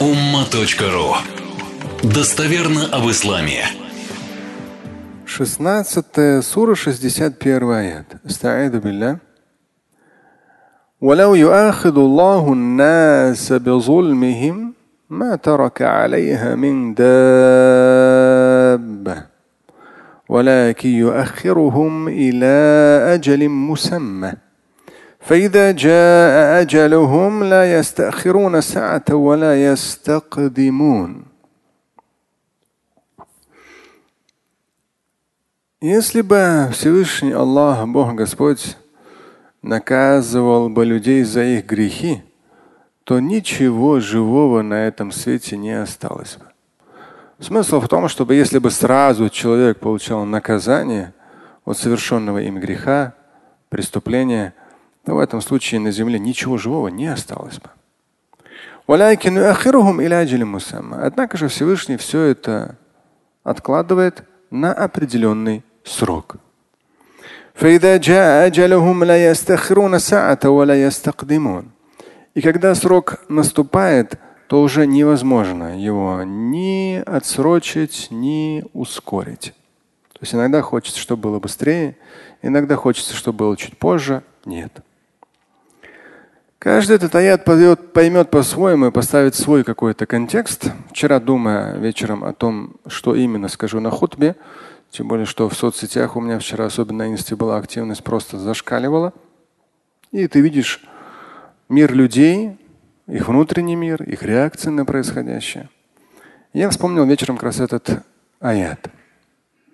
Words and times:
umma.ru 0.00 1.14
Достоверно 2.02 2.86
об 2.92 3.10
исламе. 3.10 3.64
16 5.26 6.42
сура, 6.42 6.74
61 6.74 7.70
аят. 7.72 8.06
Стаиду 8.26 8.80
билля. 8.80 9.18
ولو 11.00 11.34
يؤاخذ 11.34 11.98
الله 11.98 12.52
الناس 12.52 13.52
بظلمهم 13.52 14.74
ما 15.10 15.36
ترك 15.36 15.82
عليها 15.82 16.54
من 16.54 16.94
دابة 16.94 18.16
ولكن 20.28 20.88
يؤخرهم 20.88 22.08
إلى 22.08 22.46
أجل 23.14 23.48
مسمى 23.48 24.32
فإذا 25.20 25.72
جاء 25.72 26.62
أجلهم 26.62 27.44
لا 27.44 27.78
يستأخرون 27.78 28.60
ساعة 28.60 29.14
ولا 29.14 29.72
يستقدمون 29.72 31.24
Если 35.82 36.22
бы 36.22 36.70
Всевышний 36.72 37.32
Аллах, 37.32 37.86
Бог 37.86 38.14
Господь, 38.14 38.76
наказывал 39.62 40.70
бы 40.70 40.86
людей 40.86 41.22
за 41.22 41.42
их 41.44 41.66
грехи, 41.66 42.22
то 43.04 43.20
ничего 43.20 44.00
живого 44.00 44.62
на 44.62 44.86
этом 44.86 45.12
свете 45.12 45.56
не 45.56 45.72
осталось 45.72 46.38
бы. 46.38 46.46
Смысл 47.38 47.80
в 47.80 47.88
том, 47.88 48.08
чтобы 48.08 48.34
если 48.34 48.58
бы 48.58 48.70
сразу 48.70 49.28
человек 49.28 49.78
получал 49.78 50.24
наказание 50.24 51.12
от 51.64 51.76
совершенного 51.76 52.38
им 52.38 52.58
греха, 52.58 53.14
преступления, 53.68 54.54
то 55.05 55.15
в 55.15 55.19
этом 55.19 55.41
случае 55.41 55.79
на 55.79 55.91
земле 55.91 56.19
ничего 56.19 56.57
живого 56.57 56.87
не 56.89 57.07
осталось 57.07 57.59
бы. 57.59 57.69
Однако 61.05 61.37
же 61.37 61.47
Всевышний 61.47 61.97
все 61.97 62.23
это 62.23 62.77
откладывает 63.43 64.23
на 64.49 64.73
определенный 64.73 65.63
срок. 65.83 66.35
И 72.33 72.41
когда 72.41 72.75
срок 72.75 73.23
наступает, 73.29 74.19
то 74.47 74.61
уже 74.61 74.87
невозможно 74.87 75.79
его 75.79 76.23
ни 76.23 77.01
отсрочить, 77.05 78.07
ни 78.09 78.63
ускорить. 78.73 79.53
То 80.13 80.19
есть 80.21 80.33
иногда 80.33 80.61
хочется, 80.61 80.99
чтобы 80.99 81.23
было 81.23 81.39
быстрее, 81.39 81.97
иногда 82.41 82.75
хочется, 82.75 83.15
чтобы 83.15 83.37
было 83.39 83.57
чуть 83.57 83.77
позже. 83.77 84.23
Нет. 84.45 84.81
Каждый 86.61 86.97
этот 86.97 87.15
аят 87.15 87.43
поймет, 87.43 87.91
поймет 87.91 88.29
по-своему 88.29 88.85
и 88.85 88.91
поставит 88.91 89.33
свой 89.33 89.63
какой-то 89.63 90.05
контекст. 90.05 90.71
Вчера, 90.91 91.19
думая 91.19 91.75
вечером 91.77 92.23
о 92.23 92.33
том, 92.33 92.75
что 92.85 93.15
именно 93.15 93.47
скажу 93.47 93.79
на 93.79 93.89
хутбе, 93.89 94.35
тем 94.91 95.07
более, 95.07 95.25
что 95.25 95.49
в 95.49 95.55
соцсетях 95.55 96.15
у 96.15 96.21
меня 96.21 96.37
вчера, 96.37 96.65
особенно 96.65 97.05
на 97.05 97.11
инсте, 97.11 97.35
была 97.35 97.57
активность 97.57 98.03
просто 98.03 98.37
зашкаливала. 98.37 99.11
И 100.11 100.27
ты 100.27 100.41
видишь 100.41 100.83
мир 101.67 101.95
людей, 101.95 102.59
их 103.07 103.27
внутренний 103.27 103.75
мир, 103.75 104.03
их 104.03 104.21
реакции 104.21 104.69
на 104.69 104.85
происходящее. 104.85 105.67
Я 106.53 106.69
вспомнил 106.69 107.05
вечером 107.05 107.37
как 107.37 107.45
раз 107.45 107.59
этот 107.59 108.03
аят. 108.39 108.87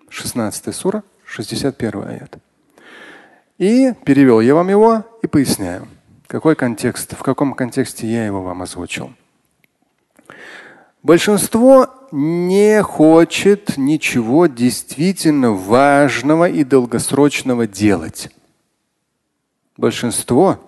16 0.08 0.74
сура, 0.74 1.04
61 1.26 2.08
аят. 2.08 2.38
И 3.58 3.92
перевел 4.06 4.40
я 4.40 4.56
вам 4.56 4.70
его 4.70 5.04
и 5.22 5.28
поясняю, 5.28 5.86
какой 6.28 6.56
контекст, 6.56 7.14
в 7.14 7.23
каком 7.23 7.53
контексте 7.53 8.08
я 8.08 8.25
его 8.25 8.42
вам 8.42 8.61
озвучил. 8.61 9.11
Большинство 11.02 11.88
не 12.11 12.81
хочет 12.83 13.78
ничего 13.78 14.48
действительно 14.48 15.52
важного 15.52 16.50
и 16.50 16.64
долгосрочного 16.64 17.66
делать. 17.66 18.30
Большинство 19.77 20.60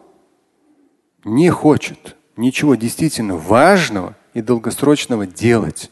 не 1.26 1.50
хочет 1.50 2.16
ничего 2.38 2.76
действительно 2.76 3.36
важного 3.36 4.16
и 4.34 4.42
долгосрочного 4.42 5.28
делать. 5.28 5.92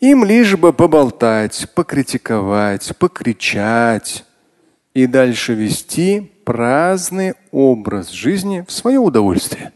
Им 0.00 0.24
лишь 0.24 0.56
бы 0.56 0.72
поболтать, 0.72 1.68
покритиковать, 1.76 2.96
покричать 2.96 4.24
и 4.94 5.06
дальше 5.06 5.54
вести 5.54 6.31
праздный 6.44 7.34
образ 7.50 8.10
жизни 8.10 8.64
в 8.66 8.72
свое 8.72 8.98
удовольствие. 8.98 9.72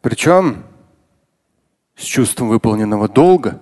Причем 0.00 0.64
с 1.96 2.04
чувством 2.04 2.48
выполненного 2.48 3.08
долга. 3.08 3.60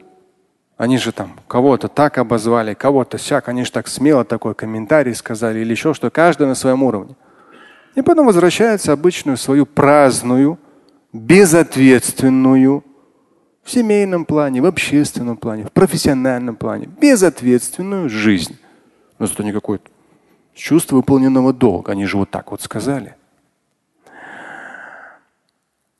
Они 0.76 0.96
же 0.96 1.12
там 1.12 1.38
кого-то 1.46 1.88
так 1.88 2.16
обозвали, 2.16 2.72
кого-то 2.72 3.18
сяк, 3.18 3.48
они 3.48 3.64
же 3.64 3.72
так 3.72 3.86
смело 3.86 4.24
такой 4.24 4.54
комментарий 4.54 5.14
сказали 5.14 5.60
или 5.60 5.72
еще 5.72 5.92
что, 5.92 6.10
каждый 6.10 6.46
на 6.46 6.54
своем 6.54 6.82
уровне. 6.82 7.16
И 7.94 8.02
потом 8.02 8.26
возвращается 8.26 8.92
обычную 8.92 9.36
свою 9.36 9.66
праздную, 9.66 10.58
безответственную, 11.12 12.84
в 13.62 13.70
семейном 13.70 14.24
плане, 14.24 14.62
в 14.62 14.66
общественном 14.66 15.36
плане, 15.36 15.64
в 15.64 15.72
профессиональном 15.72 16.56
плане, 16.56 16.88
безответственную 17.00 18.08
жизнь. 18.08 18.58
Но 19.20 19.26
зато 19.26 19.42
не 19.42 19.52
какое-то 19.52 19.88
чувство 20.54 20.96
выполненного 20.96 21.52
долга. 21.52 21.92
Они 21.92 22.06
же 22.06 22.16
вот 22.16 22.30
так 22.30 22.50
вот 22.50 22.62
сказали. 22.62 23.14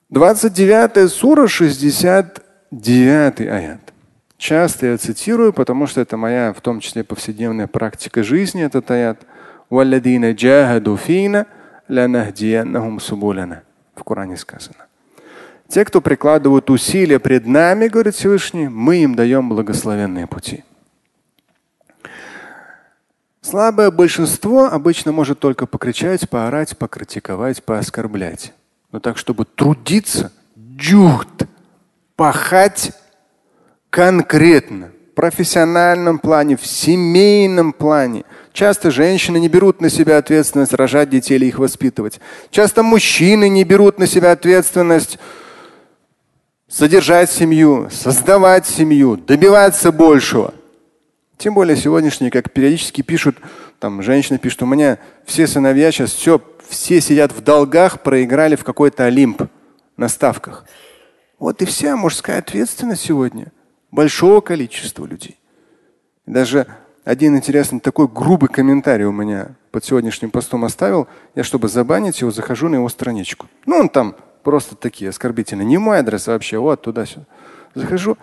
29 0.08 1.12
сура, 1.12 1.46
69 1.46 3.40
аят. 3.42 3.80
Часто 4.38 4.86
я 4.86 4.96
цитирую, 4.96 5.52
потому 5.52 5.86
что 5.86 6.00
это 6.00 6.16
моя, 6.16 6.54
в 6.54 6.62
том 6.62 6.80
числе, 6.80 7.04
повседневная 7.04 7.66
практика 7.66 8.22
жизни, 8.22 8.64
этот 8.64 8.90
аят. 8.90 9.20
В 13.94 14.02
Коране 14.02 14.38
сказано. 14.38 14.86
Те, 15.68 15.84
кто 15.84 16.00
прикладывают 16.00 16.70
усилия 16.70 17.18
пред 17.18 17.46
нами, 17.46 17.88
говорит 17.88 18.14
Всевышний, 18.14 18.68
мы 18.68 18.96
им 19.02 19.14
даем 19.14 19.50
благословенные 19.50 20.26
пути. 20.26 20.64
Слабое 23.42 23.90
большинство 23.90 24.66
обычно 24.66 25.12
может 25.12 25.38
только 25.38 25.66
покричать, 25.66 26.28
поорать, 26.28 26.76
покритиковать, 26.76 27.62
пооскорблять. 27.64 28.52
Но 28.92 29.00
так, 29.00 29.16
чтобы 29.16 29.46
трудиться, 29.46 30.30
джухт, 30.76 31.46
пахать 32.16 32.92
конкретно, 33.88 34.90
в 35.10 35.14
профессиональном 35.14 36.18
плане, 36.18 36.56
в 36.56 36.66
семейном 36.66 37.72
плане. 37.72 38.24
Часто 38.52 38.90
женщины 38.90 39.38
не 39.38 39.48
берут 39.48 39.80
на 39.80 39.88
себя 39.88 40.18
ответственность 40.18 40.74
рожать 40.74 41.08
детей 41.08 41.36
или 41.36 41.46
их 41.46 41.58
воспитывать. 41.58 42.20
Часто 42.50 42.82
мужчины 42.82 43.48
не 43.48 43.64
берут 43.64 43.98
на 43.98 44.06
себя 44.06 44.32
ответственность 44.32 45.18
содержать 46.68 47.30
семью, 47.30 47.88
создавать 47.90 48.66
семью, 48.66 49.16
добиваться 49.16 49.92
большего. 49.92 50.52
Тем 51.40 51.54
более 51.54 51.74
сегодняшние, 51.74 52.30
как 52.30 52.52
периодически 52.52 53.00
пишут, 53.00 53.38
там 53.78 54.02
женщины 54.02 54.38
пишут, 54.38 54.60
у 54.60 54.66
меня 54.66 54.98
все 55.24 55.46
сыновья 55.46 55.90
сейчас 55.90 56.12
все 56.12 56.38
все 56.68 57.00
сидят 57.00 57.32
в 57.32 57.40
долгах, 57.40 58.02
проиграли 58.02 58.56
в 58.56 58.62
какой-то 58.62 59.06
Олимп 59.06 59.44
на 59.96 60.08
ставках. 60.08 60.66
Вот 61.38 61.62
и 61.62 61.64
вся 61.64 61.96
мужская 61.96 62.40
ответственность 62.40 63.00
сегодня 63.00 63.52
большого 63.90 64.42
количества 64.42 65.06
людей. 65.06 65.40
Даже 66.26 66.66
один 67.04 67.34
интересный 67.34 67.80
такой 67.80 68.06
грубый 68.06 68.50
комментарий 68.50 69.06
у 69.06 69.12
меня 69.12 69.56
под 69.70 69.82
сегодняшним 69.82 70.30
постом 70.30 70.66
оставил. 70.66 71.08
Я, 71.34 71.42
чтобы 71.42 71.68
забанить 71.68 72.20
его, 72.20 72.30
захожу 72.30 72.68
на 72.68 72.74
его 72.74 72.88
страничку. 72.90 73.46
Ну, 73.64 73.76
он 73.76 73.88
там 73.88 74.14
просто 74.42 74.76
такие 74.76 75.08
оскорбительные. 75.08 75.64
Не 75.64 75.78
мой 75.78 76.00
адрес 76.00 76.26
вообще, 76.26 76.58
вот 76.58 76.82
туда-сюда. 76.82 77.24
Захожу. 77.74 78.18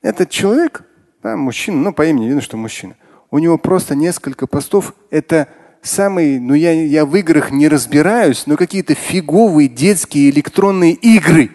Этот 0.00 0.30
человек, 0.30 0.84
да, 1.22 1.36
мужчина, 1.36 1.78
ну, 1.78 1.92
по 1.92 2.06
имени 2.06 2.26
видно, 2.26 2.40
что 2.40 2.56
мужчина. 2.56 2.96
У 3.30 3.38
него 3.38 3.56
просто 3.58 3.94
несколько 3.94 4.46
постов. 4.46 4.94
Это 5.10 5.48
самый, 5.80 6.38
ну 6.38 6.54
я, 6.54 6.72
я 6.72 7.06
в 7.06 7.14
играх 7.16 7.50
не 7.50 7.68
разбираюсь, 7.68 8.46
но 8.46 8.56
какие-то 8.56 8.94
фиговые 8.94 9.68
детские 9.68 10.30
электронные 10.30 10.92
игры. 10.92 11.50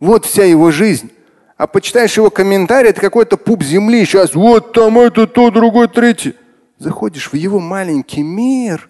Вот 0.00 0.24
вся 0.24 0.44
его 0.44 0.70
жизнь. 0.70 1.10
А 1.56 1.66
почитаешь 1.66 2.16
его 2.16 2.30
комментарий, 2.30 2.88
это 2.88 3.02
какой-то 3.02 3.36
пуп 3.36 3.62
земли. 3.62 4.04
Сейчас 4.06 4.34
вот 4.34 4.72
там 4.72 4.98
это, 4.98 5.26
то, 5.26 5.50
другой, 5.50 5.88
третий. 5.88 6.34
Заходишь 6.78 7.30
в 7.30 7.36
его 7.36 7.60
маленький 7.60 8.22
мир, 8.22 8.88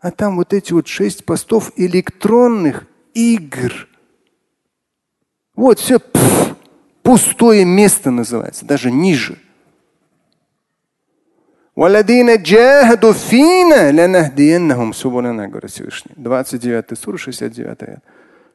а 0.00 0.10
там 0.10 0.36
вот 0.36 0.54
эти 0.54 0.72
вот 0.72 0.88
шесть 0.88 1.26
постов 1.26 1.72
электронных 1.76 2.86
игр. 3.12 3.86
Вот 5.54 5.78
все 5.78 5.98
пфф, 5.98 6.49
Пустое 7.10 7.64
место 7.64 8.12
называется, 8.12 8.64
даже 8.64 8.92
ниже. 8.92 9.36
говорит 15.48 15.72
Всевышний. 15.72 16.12
29 16.14 16.96
сур, 16.96 17.18
69 17.18 17.82
аят. 17.82 18.04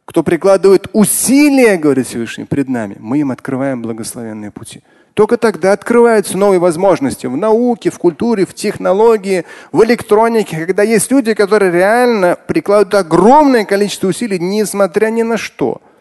Кто 0.06 0.24
прикладывает 0.24 0.88
усилия, 0.94 1.76
говорит 1.76 2.08
Всевышний, 2.08 2.46
пред 2.46 2.70
нами, 2.70 2.96
мы 2.98 3.20
им 3.20 3.32
открываем 3.32 3.82
благословенные 3.82 4.52
пути. 4.52 4.84
Только 5.16 5.36
тогда 5.36 5.74
открываются 5.74 6.38
новые 6.38 6.60
возможности 6.60 7.28
в 7.28 7.36
науке, 7.36 7.90
в 7.90 8.00
культуре, 8.00 8.46
в 8.46 8.54
технологии, 8.54 9.44
в 9.74 9.84
электронике, 9.84 10.66
когда 10.66 10.84
есть 10.84 11.12
люди, 11.12 11.34
которые 11.34 11.74
реально 11.74 12.38
прикладывают 12.48 13.06
огромное 13.06 13.66
количество 13.66 14.08
усилий, 14.08 14.40
несмотря 14.40 15.08
ни 15.10 15.24
на 15.24 15.36
что– 15.36 15.82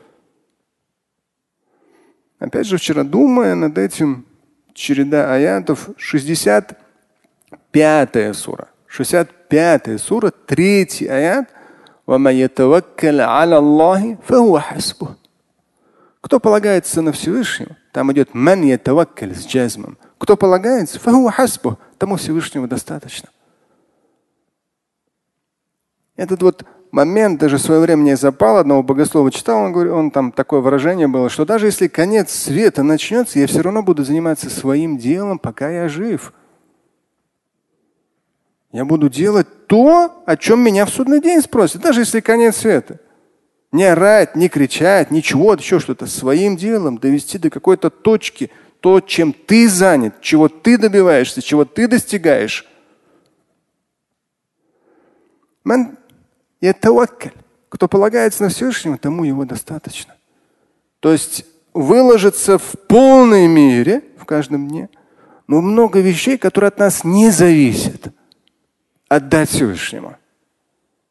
Опять 2.45 2.67
же, 2.67 2.77
вчера 2.77 3.05
думая 3.05 3.55
над 3.55 3.79
этим, 3.79 4.27
череда 4.75 5.33
аятов, 5.33 5.89
65 5.97 8.37
сура. 8.37 8.69
65 8.87 10.01
сура, 10.01 10.31
третий 10.31 11.07
аят– 11.07 11.49
кто 16.21 16.41
полагается 16.41 17.01
на 17.01 17.13
Всевышнего, 17.13 17.79
там 17.93 18.13
идет 18.13 18.35
ман 18.35 18.63
с 18.63 19.47
джазмом. 19.47 19.97
Кто 20.19 20.37
полагается, 20.37 21.01
фаху 21.01 21.31
хасбу, 21.31 21.79
тому 21.97 22.17
Всевышнего 22.17 22.69
достаточно. 22.69 23.31
Этот 26.17 26.43
вот 26.43 26.67
момент 26.95 27.41
даже 27.41 27.59
в 27.59 27.61
свое 27.61 27.81
время 27.81 28.03
мне 28.03 28.17
запал, 28.17 28.57
одного 28.57 28.83
богослова 28.83 29.31
читал, 29.31 29.61
он, 29.63 29.73
говорит, 29.73 29.93
он 29.93 30.11
там 30.11 30.33
такое 30.33 30.61
выражение 30.61 31.09
было, 31.09 31.29
что 31.29 31.45
даже 31.45 31.67
если 31.67 31.89
конец 31.89 32.33
света 32.33 32.83
начнется, 32.83 33.39
я 33.39 33.47
все 33.47 33.61
равно 33.61 33.83
буду 33.83 34.05
заниматься 34.05 34.49
своим 34.49 34.97
делом, 34.97 35.39
пока 35.39 35.71
я 35.71 35.89
жив. 35.89 36.33
Я 38.73 38.85
буду 38.85 39.09
делать 39.09 39.67
то, 39.67 40.23
о 40.25 40.37
чем 40.37 40.61
меня 40.61 40.87
в 40.87 40.91
судный 40.91 41.21
день 41.21 41.43
спросят, 41.43 41.83
даже 41.83 42.01
если 42.01 42.21
конец 42.21 42.57
света. 42.57 43.01
Не 43.73 43.85
орать, 43.85 44.37
не 44.37 44.49
кричать, 44.49 45.11
ничего, 45.11 45.55
еще 45.55 45.81
что-то. 45.81 46.07
Своим 46.07 46.57
делом 46.57 46.99
довести 46.99 47.39
до 47.39 47.51
какой-то 47.51 47.91
точки 47.91 48.51
то, 48.81 49.01
чем 49.01 49.33
ты 49.33 49.69
занят, 49.69 50.21
чего 50.21 50.49
ты 50.49 50.79
добиваешься, 50.79 51.43
чего 51.43 51.65
ты 51.65 51.89
достигаешь. 51.89 52.67
Кто 57.69 57.89
полагается 57.89 58.45
на 58.45 58.49
Всевышнего, 58.49 58.97
тому 58.97 59.25
его 59.25 59.45
достаточно. 59.45 60.15
То 61.01 61.13
есть 61.13 61.45
выложиться 61.73 62.59
в 62.59 62.73
полной 62.89 63.49
мере 63.49 64.05
в 64.17 64.25
каждом 64.25 64.69
дне, 64.69 64.89
но 65.47 65.61
много 65.61 66.01
вещей, 66.01 66.39
которые 66.39 66.69
от 66.69 66.79
нас 66.79 67.05
не 67.05 67.31
зависят 67.31 68.13
отдать 69.09 69.51
Всевышнему. 69.51 70.17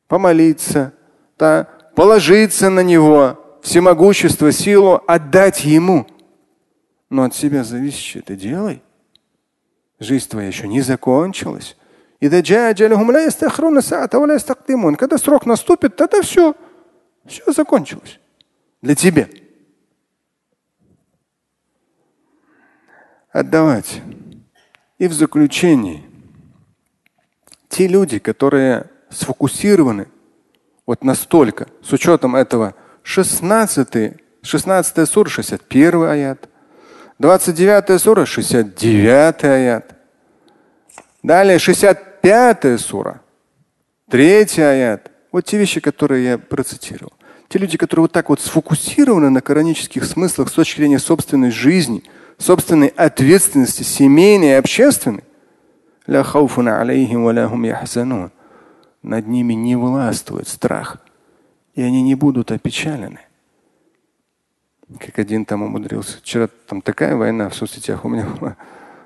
Помолиться, 0.07 0.93
да, 1.37 1.67
положиться 1.95 2.69
на 2.69 2.81
Него, 2.81 3.59
всемогущество, 3.61 4.51
силу, 4.51 5.01
отдать 5.07 5.65
Ему. 5.65 6.07
Но 7.09 7.23
от 7.23 7.35
себя 7.35 7.63
зависящее 7.63 8.23
это 8.23 8.35
делай. 8.35 8.81
Жизнь 9.99 10.27
твоя 10.29 10.47
еще 10.47 10.67
не 10.67 10.81
закончилась. 10.81 11.77
И 12.23 12.29
Когда 14.95 15.17
срок 15.17 15.45
наступит, 15.45 15.97
тогда 15.97 16.21
все. 16.21 16.55
Все 17.25 17.51
закончилось. 17.51 18.17
Для 18.81 18.95
тебя. 18.95 19.27
Отдавать. 23.29 24.01
И 24.99 25.07
в 25.07 25.13
заключении– 25.13 26.05
те 27.67 27.87
люди, 27.87 28.19
которые 28.19 28.89
сфокусированы 29.09 30.07
вот 30.85 31.03
настолько, 31.03 31.67
с 31.81 31.91
учетом 31.91 32.37
этого 32.37 32.73
16, 33.01 34.13
16 34.43 35.09
сура, 35.09 35.27
61 35.27 36.03
аят, 36.03 36.47
29 37.19 38.01
сура, 38.01 38.25
69 38.25 39.43
аят, 39.43 39.95
далее 41.21 41.59
65 41.59 42.12
сура, 42.77 43.21
3 44.09 44.45
аят. 44.59 45.11
Вот 45.31 45.45
те 45.45 45.57
вещи, 45.57 45.79
которые 45.81 46.23
я 46.23 46.37
процитировал. 46.37 47.13
Те 47.49 47.59
люди, 47.59 47.77
которые 47.77 48.03
вот 48.03 48.11
так 48.11 48.29
вот 48.29 48.39
сфокусированы 48.39 49.29
на 49.29 49.41
коранических 49.41 50.05
смыслах 50.05 50.49
с 50.49 50.53
точки 50.53 50.77
зрения 50.77 50.99
собственной 50.99 51.51
жизни, 51.51 52.03
собственной 52.37 52.87
ответственности, 52.87 53.83
семейной 53.83 54.49
и 54.49 54.53
общественной, 54.53 55.23
над 59.03 59.27
ними 59.27 59.53
не 59.53 59.75
властвует 59.75 60.47
страх, 60.47 60.97
и 61.75 61.81
они 61.81 62.01
не 62.01 62.15
будут 62.15 62.51
опечалены. 62.51 63.19
Как 64.99 65.19
один 65.19 65.45
там 65.45 65.63
умудрился. 65.63 66.17
Вчера 66.17 66.47
там 66.67 66.81
такая 66.81 67.15
война 67.15 67.49
в 67.49 67.55
соцсетях 67.55 68.05
у 68.05 68.09
меня 68.09 68.25
была. 68.25 68.55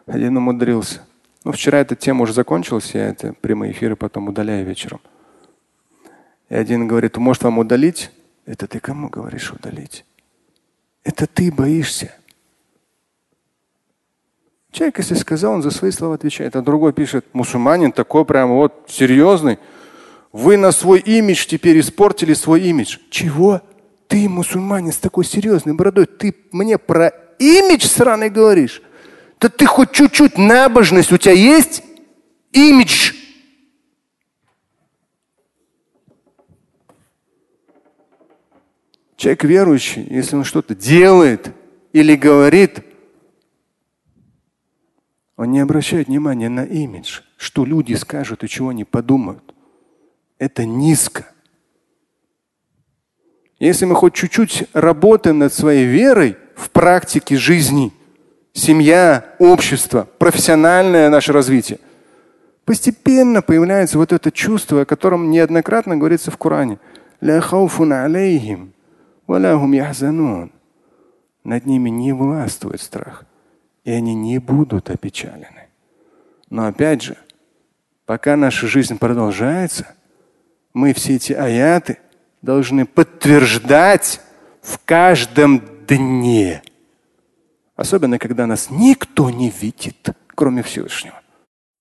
Один 0.05 0.37
умудрился. 0.37 1.01
Ну, 1.47 1.53
вчера 1.53 1.79
эта 1.79 1.95
тема 1.95 2.23
уже 2.23 2.33
закончилась, 2.33 2.93
я 2.93 3.07
это 3.07 3.31
прямые 3.31 3.71
эфиры 3.71 3.95
потом 3.95 4.27
удаляю 4.27 4.65
вечером. 4.65 4.99
И 6.49 6.55
один 6.55 6.89
говорит, 6.89 7.15
может 7.15 7.41
вам 7.43 7.59
удалить? 7.59 8.11
Это 8.45 8.67
ты 8.67 8.81
кому 8.81 9.07
говоришь 9.07 9.53
удалить? 9.53 10.03
Это 11.05 11.25
ты 11.25 11.49
боишься. 11.49 12.13
Человек, 14.73 14.97
если 14.97 15.13
сказал, 15.13 15.53
он 15.53 15.61
за 15.61 15.71
свои 15.71 15.91
слова 15.91 16.15
отвечает. 16.15 16.57
А 16.57 16.61
другой 16.61 16.91
пишет, 16.91 17.25
мусульманин 17.31 17.93
такой 17.93 18.25
прям 18.25 18.49
вот 18.49 18.83
серьезный. 18.89 19.57
Вы 20.33 20.57
на 20.57 20.73
свой 20.73 20.99
имидж 20.99 21.45
теперь 21.45 21.79
испортили 21.79 22.33
свой 22.33 22.63
имидж. 22.63 22.97
Чего? 23.09 23.61
Ты, 24.09 24.27
мусульманин, 24.27 24.91
с 24.91 24.97
такой 24.97 25.23
серьезной 25.23 25.75
бородой, 25.75 26.07
ты 26.07 26.35
мне 26.51 26.77
про 26.77 27.13
имидж 27.39 27.85
сраный 27.87 28.29
говоришь? 28.29 28.81
Да 29.39 29.49
ты 29.49 29.65
хоть 29.65 29.91
чуть-чуть 29.91 30.37
набожность 30.37 31.11
у 31.11 31.17
тебя 31.17 31.33
есть? 31.33 31.83
Имидж. 32.51 33.13
Человек 39.15 39.43
верующий, 39.43 40.03
если 40.09 40.35
он 40.35 40.43
что-то 40.43 40.75
делает 40.75 41.51
или 41.91 42.15
говорит, 42.15 42.83
он 45.35 45.51
не 45.51 45.59
обращает 45.59 46.07
внимания 46.07 46.49
на 46.49 46.65
имидж, 46.65 47.21
что 47.35 47.65
люди 47.65 47.93
скажут 47.93 48.43
и 48.43 48.47
чего 48.47 48.69
они 48.69 48.85
подумают. 48.85 49.55
Это 50.39 50.65
низко. 50.65 51.31
Если 53.59 53.85
мы 53.85 53.95
хоть 53.95 54.13
чуть-чуть 54.13 54.65
работаем 54.73 55.39
над 55.39 55.51
своей 55.51 55.85
верой 55.85 56.37
в 56.55 56.69
практике 56.69 57.37
жизни, 57.37 57.91
семья, 58.57 59.25
общество, 59.39 60.07
профессиональное 60.17 61.09
наше 61.09 61.31
развитие, 61.31 61.79
постепенно 62.65 63.41
появляется 63.41 63.97
вот 63.97 64.11
это 64.11 64.31
чувство, 64.31 64.81
о 64.81 64.85
котором 64.85 65.29
неоднократно 65.29 65.97
говорится 65.97 66.31
в 66.31 66.37
Коране. 66.37 66.79
Над 71.43 71.65
ними 71.65 71.89
не 71.89 72.13
властвует 72.13 72.81
страх 72.81 73.23
и 73.87 73.91
они 73.91 74.15
не 74.15 74.37
будут 74.37 74.89
опечалены. 74.89 75.69
Но 76.49 76.67
опять 76.67 77.01
же, 77.03 77.15
пока 78.05 78.35
наша 78.35 78.67
жизнь 78.67 78.97
продолжается, 78.97 79.95
мы 80.73 80.93
все 80.93 81.15
эти 81.15 81.31
аяты 81.31 81.97
должны 82.41 82.85
подтверждать 82.85 84.19
в 84.61 84.77
каждом 84.83 85.63
дне. 85.87 86.63
Особенно, 87.77 88.19
когда 88.19 88.45
нас 88.47 88.67
никто 88.69 89.29
не 89.29 89.49
видит, 89.49 90.09
кроме 90.35 90.63
Всевышнего. 90.63 91.21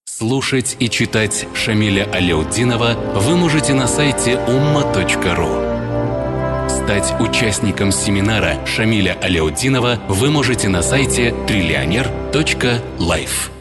Слушать 0.05 0.77
и 0.79 0.89
читать 0.89 1.49
Шамиля 1.55 2.09
Аляутдинова 2.13 2.95
вы 3.17 3.37
можете 3.37 3.75
на 3.75 3.89
сайте 3.89 4.35
umma.ru. 4.35 5.75
Стать 6.69 7.21
участником 7.21 7.93
семинара 7.93 8.65
Шамиля 8.67 9.19
Аляутдинова 9.21 9.99
вы 10.09 10.31
можете 10.31 10.69
на 10.69 10.83
сайте 10.83 11.35
триллионер.life. 11.47 13.56